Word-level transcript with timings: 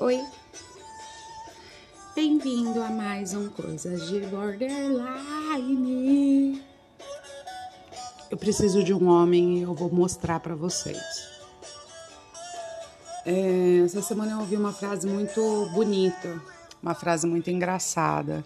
Oi. 0.00 0.24
Bem-vindo 2.14 2.80
a 2.80 2.88
mais 2.88 3.34
um 3.34 3.48
Coisas 3.48 4.06
de 4.06 4.20
Borderline. 4.28 4.62
Eu 8.30 8.36
preciso 8.36 8.84
de 8.84 8.94
um 8.94 9.08
homem 9.08 9.58
e 9.58 9.62
eu 9.62 9.74
vou 9.74 9.90
mostrar 9.90 10.38
para 10.38 10.54
vocês. 10.54 11.02
É, 13.26 13.80
essa 13.84 14.00
semana 14.00 14.30
eu 14.32 14.38
ouvi 14.38 14.54
uma 14.54 14.72
frase 14.72 15.08
muito 15.08 15.68
bonita, 15.74 16.40
uma 16.80 16.94
frase 16.94 17.26
muito 17.26 17.50
engraçada. 17.50 18.44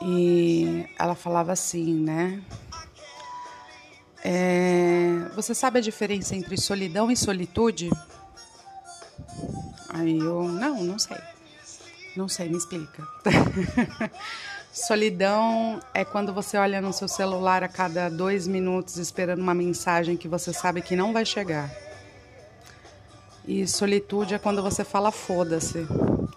E 0.00 0.86
ela 0.98 1.14
falava 1.14 1.52
assim, 1.52 1.92
né? 1.96 2.42
É, 4.24 5.30
você 5.34 5.54
sabe 5.54 5.80
a 5.80 5.82
diferença 5.82 6.34
entre 6.34 6.56
solidão 6.56 7.10
e 7.10 7.16
solitude? 7.16 7.90
Aí 9.96 10.18
eu, 10.18 10.42
não, 10.42 10.84
não 10.84 10.98
sei. 10.98 11.16
Não 12.14 12.28
sei, 12.28 12.50
me 12.50 12.58
explica. 12.58 13.02
Solidão 14.70 15.80
é 15.94 16.04
quando 16.04 16.34
você 16.34 16.58
olha 16.58 16.82
no 16.82 16.92
seu 16.92 17.08
celular 17.08 17.64
a 17.64 17.68
cada 17.68 18.10
dois 18.10 18.46
minutos 18.46 18.98
esperando 18.98 19.40
uma 19.40 19.54
mensagem 19.54 20.14
que 20.14 20.28
você 20.28 20.52
sabe 20.52 20.82
que 20.82 20.94
não 20.94 21.14
vai 21.14 21.24
chegar. 21.24 21.70
E 23.48 23.66
solitude 23.66 24.34
é 24.34 24.38
quando 24.38 24.62
você 24.62 24.84
fala 24.84 25.10
foda-se. 25.10 25.86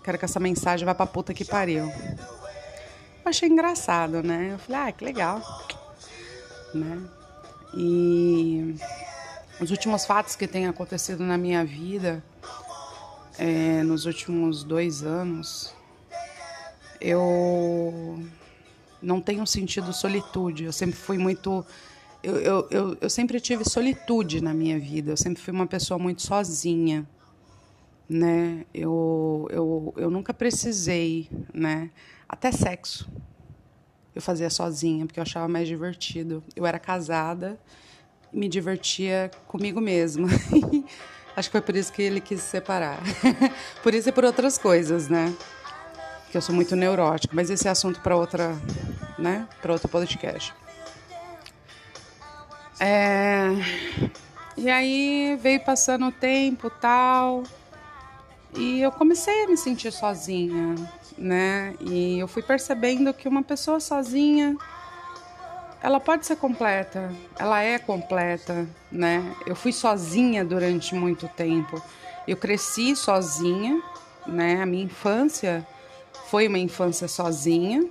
Quero 0.04 0.18
que 0.18 0.26
essa 0.26 0.40
mensagem 0.40 0.86
vá 0.86 0.96
pra 0.96 1.06
puta 1.06 1.34
que 1.34 1.44
pariu. 1.44 1.86
Eu 1.86 3.26
achei 3.26 3.50
engraçado, 3.50 4.24
né? 4.24 4.52
Eu 4.54 4.60
falei, 4.60 4.82
ah, 4.82 4.92
que 4.94 5.04
legal. 5.04 5.42
Né? 6.74 7.02
E 7.74 8.76
os 9.60 9.70
últimos 9.70 10.06
fatos 10.06 10.38
que 10.38 10.48
têm 10.48 10.68
acontecido 10.68 11.26
na 11.26 11.38
minha 11.38 11.66
vida 11.66 12.24
é, 13.40 13.82
nos 13.84 14.06
últimos 14.06 14.66
dois 14.66 15.02
anos, 15.02 15.74
eu 17.00 18.22
não 19.02 19.22
tenho 19.22 19.48
sentido 19.48 19.94
solitude. 19.94 20.66
Eu 20.66 20.74
sempre 20.74 20.98
fui 20.98 21.18
muito. 21.18 21.66
Eu, 22.22 22.36
eu, 22.36 22.68
eu, 22.70 22.98
eu, 23.00 23.10
sempre 23.10 23.40
tive 23.40 23.64
solitude 23.64 24.42
na 24.42 24.54
minha 24.54 24.78
vida. 24.78 25.12
Eu 25.14 25.18
sempre 25.18 25.42
fui 25.42 25.54
uma 25.54 25.66
pessoa 25.66 25.98
muito 25.98 26.22
sozinha. 26.22 27.08
Né? 28.10 28.66
Eu, 28.74 29.48
eu, 29.52 29.94
eu 29.96 30.10
nunca 30.10 30.34
precisei, 30.34 31.30
né? 31.54 31.92
Até 32.28 32.52
sexo. 32.52 33.10
Eu 34.14 34.22
fazia 34.22 34.50
sozinha, 34.50 35.06
porque 35.06 35.20
eu 35.20 35.24
achava 35.24 35.48
mais 35.48 35.66
divertido. 35.66 36.44
Eu 36.58 36.66
era 36.66 36.78
casada 36.78 37.58
e 38.34 38.38
me 38.38 38.50
divertia 38.50 39.32
comigo 39.48 39.80
mesma. 39.80 40.28
Acho 41.40 41.48
que 41.48 41.54
foi 41.54 41.62
por 41.62 41.74
isso 41.74 41.94
que 41.94 42.02
ele 42.02 42.20
quis 42.20 42.42
se 42.42 42.50
separar. 42.50 43.00
por 43.82 43.94
isso 43.94 44.10
e 44.10 44.12
por 44.12 44.26
outras 44.26 44.58
coisas, 44.58 45.08
né? 45.08 45.34
Que 46.30 46.36
eu 46.36 46.42
sou 46.42 46.54
muito 46.54 46.76
neurótico, 46.76 47.34
mas 47.34 47.50
esse 47.50 47.66
é 47.66 47.72
assunto 47.72 48.02
para 48.02 48.14
outra, 48.14 48.54
né? 49.18 49.48
Para 49.62 49.72
outro 49.72 49.88
podcast. 49.88 50.54
É... 52.78 53.52
E 54.58 54.70
aí 54.70 55.40
veio 55.42 55.62
passando 55.62 56.08
o 56.08 56.12
tempo, 56.12 56.70
tal, 56.70 57.44
e 58.54 58.82
eu 58.82 58.92
comecei 58.92 59.46
a 59.46 59.48
me 59.48 59.56
sentir 59.56 59.94
sozinha, 59.94 60.76
né? 61.18 61.74
E 61.80 62.20
eu 62.20 62.28
fui 62.28 62.44
percebendo 62.44 63.14
que 63.14 63.30
uma 63.30 63.44
pessoa 63.44 63.80
sozinha 63.80 64.58
ela 65.82 66.00
pode 66.00 66.26
ser 66.26 66.36
completa, 66.36 67.10
ela 67.38 67.62
é 67.62 67.80
completa, 67.80 68.68
né? 68.92 69.36
Eu 69.46 69.56
fui 69.56 69.72
sozinha 69.72 70.44
durante 70.44 70.94
muito 70.94 71.28
tempo. 71.30 71.82
Eu 72.28 72.36
cresci 72.36 72.96
sozinha, 72.96 73.82
né? 74.28 74.62
A 74.62 74.66
minha 74.66 74.84
infância 74.84 75.66
foi 76.28 76.48
uma 76.48 76.60
infância 76.60 77.08
sozinha. 77.08 77.90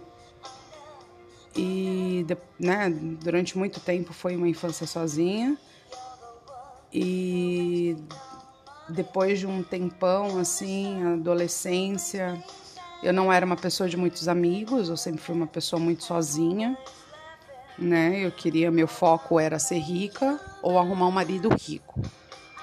E, 1.57 2.27
né, 2.61 2.91
durante 2.91 3.57
muito 3.57 3.81
tempo 3.81 4.13
foi 4.13 4.37
uma 4.37 4.49
infância 4.49 4.87
sozinha. 4.87 5.57
E 6.93 7.97
depois 8.91 9.39
de 9.39 9.47
um 9.47 9.63
tempão 9.63 10.39
assim, 10.39 11.03
adolescência, 11.15 12.39
eu 13.03 13.15
não 13.15 13.33
era 13.33 13.47
uma 13.47 13.57
pessoa 13.57 13.89
de 13.89 13.97
muitos 13.97 14.29
amigos, 14.29 14.89
eu 14.89 14.97
sempre 14.97 15.21
fui 15.21 15.35
uma 15.35 15.47
pessoa 15.47 15.81
muito 15.81 16.05
sozinha 16.05 16.77
né? 17.79 18.25
Eu 18.25 18.33
queria, 18.33 18.71
meu 18.71 18.89
foco 18.89 19.39
era 19.39 19.59
ser 19.59 19.79
rica 19.79 20.39
ou 20.63 20.79
arrumar 20.79 21.07
um 21.07 21.13
marido 21.13 21.49
rico. 21.49 22.01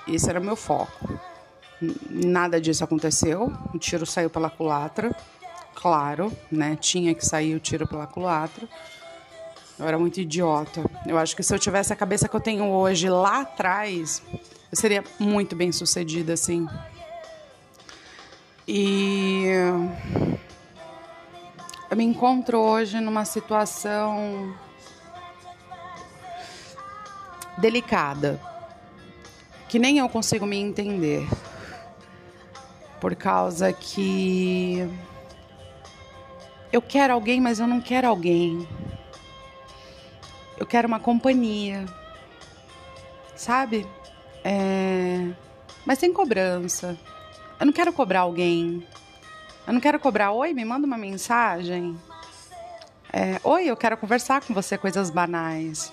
Esse 0.08 0.30
era 0.30 0.40
meu 0.40 0.56
foco. 0.56 1.20
Nada 2.10 2.60
disso 2.60 2.84
aconteceu. 2.84 3.52
O 3.74 3.80
tiro 3.80 4.06
saiu 4.06 4.30
pela 4.30 4.50
culatra, 4.50 5.16
claro, 5.74 6.32
né? 6.52 6.78
Tinha 6.80 7.14
que 7.14 7.26
sair 7.26 7.56
o 7.56 7.60
tiro 7.60 7.88
pela 7.88 8.06
culatra. 8.06 8.68
Eu 9.78 9.88
era 9.88 9.98
muito 9.98 10.20
idiota. 10.20 10.84
Eu 11.06 11.18
acho 11.18 11.36
que 11.36 11.44
se 11.44 11.54
eu 11.54 11.60
tivesse 11.60 11.92
a 11.92 11.96
cabeça 11.96 12.28
que 12.28 12.36
eu 12.36 12.40
tenho 12.40 12.70
hoje 12.70 13.10
lá 13.10 13.42
atrás, 13.42 14.22
eu 14.72 14.78
seria 14.78 15.04
muito 15.20 15.56
bem 15.56 15.72
sucedida, 15.72 16.34
assim. 16.34 16.68
E 18.68 19.46
eu 21.90 21.98
me 21.98 22.04
encontro 22.04 22.58
hoje 22.58 23.00
numa 23.00 23.26
situação 23.26 24.56
delicada, 27.58 28.40
que 29.68 29.80
nem 29.80 29.98
eu 29.98 30.10
consigo 30.10 30.46
me 30.46 30.58
entender. 30.58 31.28
Por 33.00 33.16
causa 33.16 33.72
que 33.72 34.90
eu 36.72 36.82
quero 36.82 37.14
alguém, 37.14 37.40
mas 37.40 37.60
eu 37.60 37.68
não 37.68 37.80
quero 37.80 38.08
alguém. 38.08 38.68
Eu 40.58 40.66
quero 40.66 40.88
uma 40.88 41.00
companhia, 41.00 41.86
sabe? 43.36 43.86
É... 44.44 45.32
Mas 45.86 46.00
sem 46.00 46.12
cobrança. 46.12 46.98
Eu 47.60 47.66
não 47.66 47.74
quero 47.74 47.94
cobrar 47.94 48.22
alguém. 48.22 48.86
Eu 49.68 49.74
não 49.74 49.80
quero 49.80 50.00
cobrar, 50.00 50.32
oi, 50.32 50.54
me 50.54 50.64
manda 50.64 50.86
uma 50.86 50.98
mensagem. 50.98 51.98
É, 53.12 53.40
oi, 53.44 53.66
eu 53.66 53.78
quero 53.78 53.98
conversar 53.98 54.42
com 54.42 54.54
você 54.54 54.78
coisas 54.78 55.10
banais. 55.10 55.92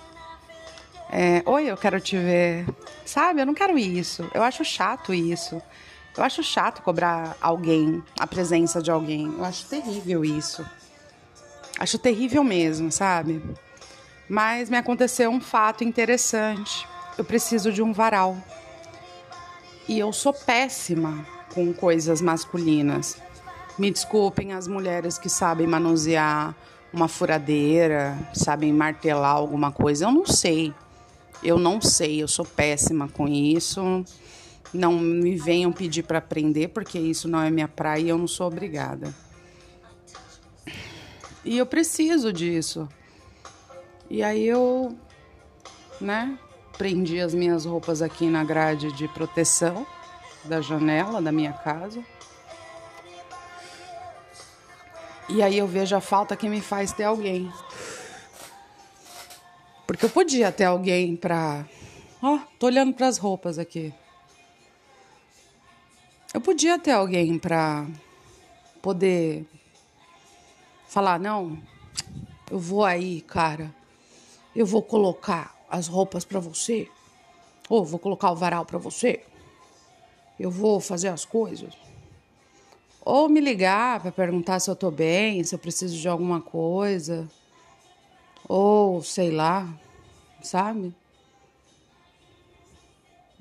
É, 1.15 1.43
Oi, 1.45 1.67
eu 1.67 1.77
quero 1.77 2.01
te 2.01 2.17
ver. 2.17 2.65
Sabe, 3.05 3.43
eu 3.43 3.45
não 3.45 3.53
quero 3.53 3.79
isso. 3.79 4.27
Eu 4.33 4.43
acho 4.43 4.65
chato 4.65 5.13
isso. 5.13 5.61
Eu 6.17 6.25
acho 6.25 6.43
chato 6.43 6.81
cobrar 6.81 7.37
alguém, 7.39 8.03
a 8.19 8.27
presença 8.27 8.81
de 8.81 8.91
alguém. 8.91 9.27
Eu 9.27 9.45
acho 9.45 9.67
terrível 9.67 10.25
isso. 10.25 10.65
Acho 11.79 11.99
terrível 11.99 12.43
mesmo, 12.43 12.91
sabe? 12.91 13.43
Mas 14.27 14.71
me 14.71 14.79
aconteceu 14.79 15.31
um 15.31 15.41
fato 15.41 15.85
interessante. 15.85 16.89
Eu 17.19 17.25
preciso 17.27 17.71
de 17.71 17.83
um 17.83 17.93
varal. 17.93 18.35
E 19.87 19.99
eu 19.99 20.15
sou 20.15 20.33
péssima 20.33 21.27
com 21.55 21.75
coisas 21.75 22.23
masculinas. 22.23 23.19
Me 23.79 23.91
desculpem 23.91 24.55
as 24.55 24.67
mulheres 24.67 25.19
que 25.19 25.29
sabem 25.29 25.67
manusear 25.67 26.55
uma 26.91 27.07
furadeira, 27.07 28.17
sabem 28.33 28.73
martelar 28.73 29.37
alguma 29.37 29.71
coisa. 29.71 30.07
Eu 30.07 30.13
não 30.13 30.25
sei. 30.25 30.73
Eu 31.43 31.59
não 31.59 31.81
sei, 31.81 32.23
eu 32.23 32.29
sou 32.29 32.45
péssima 32.45 33.09
com 33.09 33.27
isso. 33.27 34.05
Não 34.73 34.93
me 34.99 35.37
venham 35.37 35.73
pedir 35.73 36.03
para 36.05 36.19
aprender, 36.19 36.69
porque 36.69 36.99
isso 36.99 37.29
não 37.29 37.43
é 37.43 37.51
minha 37.51 37.69
praia 37.69 38.03
e 38.03 38.09
eu 38.09 38.17
não 38.17 38.29
sou 38.29 38.47
obrigada. 38.47 39.13
E 41.45 41.59
eu 41.59 41.67
preciso 41.67 42.33
disso. 42.33 42.89
E 44.09 44.23
aí 44.23 44.47
eu, 44.47 44.97
né, 46.01 46.39
prendi 46.79 47.21
as 47.21 47.35
minhas 47.35 47.65
roupas 47.65 48.01
aqui 48.01 48.27
na 48.27 48.45
grade 48.45 48.93
de 48.93 49.09
proteção 49.09 49.87
da 50.45 50.61
janela 50.61 51.21
da 51.21 51.33
minha 51.33 51.53
casa. 51.53 52.03
E 55.29 55.43
aí 55.43 55.59
eu 55.59 55.67
vejo 55.67 55.97
a 55.97 56.01
falta 56.01 56.37
que 56.37 56.49
me 56.49 56.61
faz 56.61 56.93
ter 56.93 57.05
alguém. 57.05 57.51
Porque 59.87 60.05
eu 60.05 60.11
podia 60.11 60.53
ter 60.53 60.65
alguém 60.65 61.17
pra. 61.17 61.67
Ó, 62.23 62.37
oh, 62.37 62.41
tô 62.59 62.67
olhando 62.67 62.95
para 62.95 63.09
as 63.09 63.19
roupas 63.19 63.59
aqui. 63.59 63.93
Eu 66.33 66.41
podia 66.41 66.79
ter 66.79 66.93
alguém 66.93 67.39
pra 67.39 67.87
poder 68.81 69.45
falar: 70.87 71.19
não, 71.19 71.59
eu 72.51 72.59
vou 72.59 72.85
aí, 72.85 73.21
cara, 73.21 73.75
eu 74.55 74.65
vou 74.65 74.83
colocar 74.83 75.55
as 75.71 75.89
roupas 75.89 76.25
para 76.25 76.39
você, 76.39 76.89
ou 77.69 77.85
vou 77.85 77.99
colocar 77.99 78.31
o 78.31 78.37
varal 78.37 78.65
para 78.65 78.79
você, 78.79 79.25
eu 80.39 80.51
vou 80.51 80.81
fazer 80.81 81.09
as 81.09 81.25
coisas. 81.25 81.75
Ou 83.05 83.29
me 83.29 83.41
ligar 83.41 84.01
para 84.01 84.13
perguntar 84.13 84.61
se 84.61 84.71
eu 84.71 84.77
tô 84.77 84.91
bem, 84.91 85.43
se 85.43 85.55
eu 85.55 85.59
preciso 85.59 85.97
de 85.97 86.09
alguma 86.09 86.41
coisa. 86.41 87.29
Ou 88.55 89.03
sei 89.03 89.31
lá, 89.31 89.67
sabe? 90.43 90.95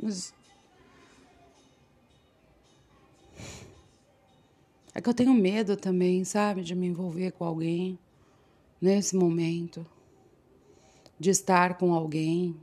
Mas. 0.02 0.34
É 4.96 5.02
que 5.02 5.10
eu 5.10 5.14
tenho 5.14 5.34
medo 5.34 5.76
também, 5.76 6.24
sabe, 6.24 6.64
de 6.64 6.74
me 6.74 6.88
envolver 6.88 7.32
com 7.32 7.44
alguém 7.44 8.00
nesse 8.82 9.18
momento, 9.18 9.86
de 11.20 11.30
estar 11.30 11.78
com 11.78 11.94
alguém, 11.94 12.56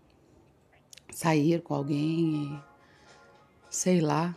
sair 1.12 1.60
com 1.60 1.74
alguém 1.74 2.44
e 2.44 2.60
sei 3.68 4.00
lá, 4.00 4.34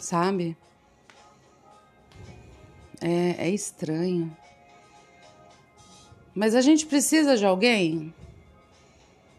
sabe? 0.00 0.56
É, 3.00 3.46
é 3.46 3.50
estranho. 3.50 4.36
Mas 6.34 6.54
a 6.54 6.60
gente 6.60 6.86
precisa 6.86 7.36
de 7.36 7.44
alguém? 7.44 8.14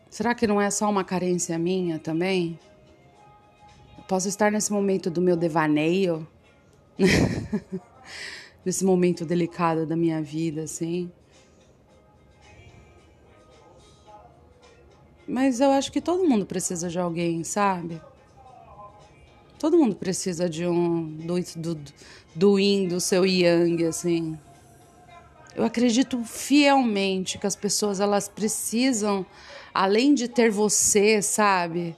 Será 0.10 0.36
que 0.36 0.46
não 0.46 0.60
é 0.60 0.70
só 0.70 0.90
uma 0.90 1.06
carência 1.06 1.58
minha 1.58 1.98
também? 1.98 2.60
Eu 3.98 4.04
posso 4.04 4.28
estar 4.28 4.52
nesse 4.52 4.72
momento 4.72 5.10
do 5.10 5.22
meu 5.22 5.38
devaneio, 5.38 6.28
nesse 8.66 8.84
momento 8.84 9.26
delicado 9.26 9.86
da 9.86 9.96
minha 9.96 10.22
vida, 10.22 10.64
assim. 10.64 11.10
Mas 15.26 15.62
eu 15.62 15.72
acho 15.72 15.94
que 15.94 16.02
todo 16.02 16.28
mundo 16.28 16.46
precisa 16.46 16.90
de 16.90 17.00
alguém, 17.00 17.42
sabe? 17.46 18.02
Todo 19.58 19.78
mundo 19.78 19.96
precisa 19.96 20.50
de 20.50 20.68
um 20.68 21.06
do, 21.06 21.40
do, 21.56 21.82
do 22.36 22.60
yin, 22.60 22.90
do 22.90 23.00
seu 23.00 23.26
yang, 23.26 23.86
assim. 23.86 24.38
Eu 25.56 25.64
acredito 25.64 26.24
fielmente 26.24 27.38
que 27.38 27.48
as 27.48 27.56
pessoas 27.56 28.00
elas 28.00 28.28
precisam, 28.28 29.26
além 29.74 30.14
de 30.14 30.28
ter 30.28 30.50
você, 30.50 31.22
sabe? 31.22 31.96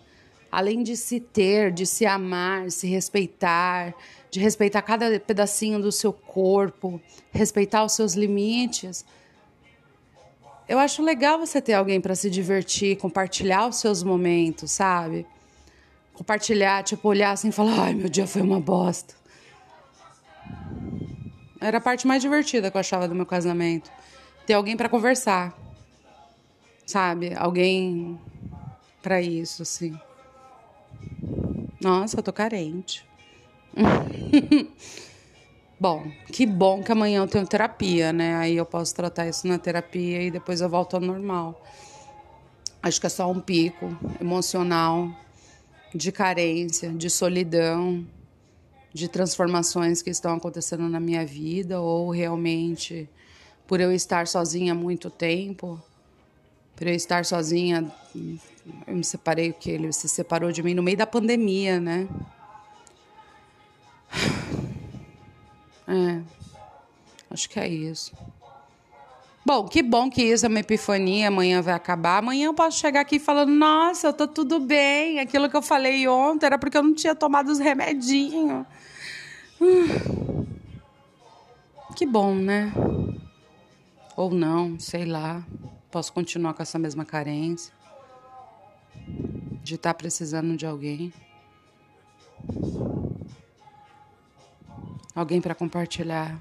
Além 0.51 0.83
de 0.83 0.95
se 0.97 1.19
ter, 1.19 1.71
de 1.71 1.85
se 1.85 2.05
amar, 2.05 2.71
se 2.71 2.87
respeitar, 2.87 3.93
de 4.29 4.39
respeitar 4.39 4.81
cada 4.81 5.19
pedacinho 5.19 5.79
do 5.79 5.91
seu 5.91 6.11
corpo, 6.11 7.01
respeitar 7.31 7.83
os 7.83 7.93
seus 7.93 8.13
limites 8.13 9.05
eu 10.67 10.79
acho 10.79 11.03
legal 11.03 11.37
você 11.37 11.61
ter 11.61 11.73
alguém 11.73 11.99
para 11.99 12.15
se 12.15 12.29
divertir, 12.29 12.97
compartilhar 12.97 13.67
os 13.67 13.77
seus 13.77 14.01
momentos, 14.01 14.71
sabe? 14.71 15.25
Compartilhar, 16.13 16.83
tipo, 16.83 17.07
olhar 17.07 17.31
assim 17.31 17.49
e 17.49 17.51
falar: 17.51 17.79
ai, 17.79 17.93
meu 17.93 18.07
dia 18.07 18.25
foi 18.25 18.41
uma 18.41 18.59
bosta. 18.59 19.13
Era 21.63 21.77
a 21.77 21.81
parte 21.81 22.05
mais 22.05 22.21
divertida 22.21 22.69
que 22.69 22.75
eu 22.75 22.81
achava 22.81 23.07
do 23.07 23.15
meu 23.15 23.25
casamento. 23.25 23.89
Ter 24.45 24.53
alguém 24.53 24.75
para 24.75 24.89
conversar, 24.89 25.57
sabe? 26.85 27.33
Alguém 27.35 28.19
para 29.01 29.21
isso, 29.21 29.61
assim. 29.61 29.97
Nossa, 31.81 32.19
eu 32.19 32.23
tô 32.23 32.33
carente. 32.33 33.05
Bom, 35.79 36.09
que 36.31 36.45
bom 36.45 36.81
que 36.81 36.93
amanhã 36.93 37.19
eu 37.19 37.27
tenho 37.27 37.45
terapia, 37.45 38.13
né? 38.13 38.35
Aí 38.35 38.55
eu 38.55 38.65
posso 38.65 38.95
tratar 38.95 39.27
isso 39.27 39.45
na 39.45 39.57
terapia 39.57 40.23
e 40.23 40.31
depois 40.31 40.61
eu 40.61 40.69
volto 40.69 40.93
ao 40.93 41.01
normal. 41.01 41.61
Acho 42.81 43.01
que 43.01 43.07
é 43.07 43.09
só 43.09 43.29
um 43.29 43.41
pico 43.41 43.97
emocional 44.21 45.09
de 45.93 46.09
carência, 46.09 46.89
de 46.89 47.09
solidão, 47.09 48.05
de 48.93 49.07
transformações 49.07 50.01
que 50.01 50.09
estão 50.09 50.35
acontecendo 50.35 50.87
na 50.87 50.99
minha 50.99 51.25
vida 51.25 51.81
ou 51.81 52.11
realmente 52.11 53.09
por 53.67 53.79
eu 53.79 53.91
estar 53.91 54.27
sozinha 54.27 54.73
há 54.73 54.75
muito 54.75 55.09
tempo, 55.09 55.81
por 56.75 56.87
eu 56.87 56.93
estar 56.93 57.25
sozinha, 57.25 57.91
eu 58.85 58.95
me 58.95 59.03
separei 59.03 59.51
que 59.51 59.71
ele 59.71 59.91
se 59.91 60.07
separou 60.07 60.51
de 60.51 60.61
mim 60.61 60.73
no 60.73 60.83
meio 60.83 60.97
da 60.97 61.07
pandemia, 61.07 61.79
né? 61.79 62.07
É, 65.85 66.21
acho 67.29 67.49
que 67.49 67.59
é 67.59 67.67
isso. 67.67 68.15
Bom, 69.45 69.67
que 69.67 69.83
bom 69.83 70.09
que 70.09 70.23
isso 70.23 70.45
é 70.45 70.49
uma 70.49 70.61
epifania, 70.61 71.27
amanhã 71.27 71.61
vai 71.61 71.73
acabar. 71.73 72.19
Amanhã 72.19 72.45
eu 72.45 72.53
posso 72.53 72.79
chegar 72.79 73.01
aqui 73.01 73.19
falando, 73.19 73.51
nossa, 73.51 74.07
eu 74.07 74.13
tô 74.13 74.27
tudo 74.27 74.59
bem. 74.59 75.19
Aquilo 75.19 75.49
que 75.49 75.55
eu 75.55 75.61
falei 75.61 76.07
ontem 76.07 76.45
era 76.45 76.57
porque 76.57 76.77
eu 76.77 76.83
não 76.83 76.93
tinha 76.93 77.13
tomado 77.13 77.51
os 77.51 77.59
remedinhos. 77.59 78.65
Hum. 79.61 80.43
Que 81.95 82.07
bom, 82.07 82.33
né? 82.33 82.73
Ou 84.17 84.31
não, 84.31 84.79
sei 84.79 85.05
lá. 85.05 85.45
Posso 85.91 86.11
continuar 86.11 86.55
com 86.55 86.63
essa 86.63 86.79
mesma 86.79 87.05
carência. 87.05 87.71
De 89.61 89.75
estar 89.75 89.93
tá 89.93 89.97
precisando 89.97 90.57
de 90.57 90.65
alguém 90.65 91.13
alguém 95.15 95.39
para 95.39 95.53
compartilhar 95.53 96.39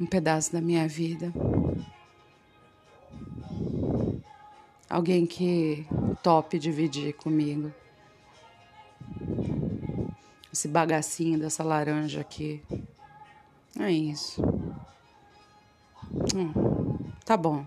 um 0.00 0.06
pedaço 0.06 0.52
da 0.52 0.60
minha 0.60 0.88
vida. 0.88 1.32
Alguém 4.88 5.26
que 5.26 5.86
tope 6.22 6.58
dividir 6.58 7.12
comigo. 7.14 7.72
Esse 10.52 10.66
bagacinho 10.66 11.38
dessa 11.38 11.62
laranja 11.62 12.20
aqui. 12.20 12.62
É 13.78 13.92
isso. 13.92 14.42
Hum, 16.34 17.12
tá 17.24 17.36
bom. 17.36 17.64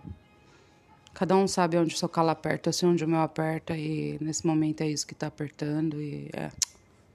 Cada 1.13 1.35
um 1.35 1.47
sabe 1.47 1.77
onde 1.77 1.93
o 1.93 1.97
seu 1.97 2.09
calo 2.09 2.31
aperta, 2.31 2.69
eu 2.69 2.73
sei 2.73 2.89
onde 2.89 3.05
o 3.05 3.07
meu 3.07 3.21
aperta 3.21 3.77
e 3.77 4.17
nesse 4.19 4.45
momento 4.45 4.81
é 4.81 4.87
isso 4.89 5.05
que 5.05 5.13
tá 5.13 5.27
apertando 5.27 6.01
e 6.01 6.29
é. 6.33 6.51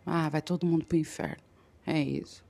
Ah, 0.06 0.29
vai 0.29 0.41
todo 0.41 0.64
mundo 0.64 0.87
pro 0.87 0.97
inferno. 0.97 1.43
É 1.87 2.00
isso. 2.00 2.48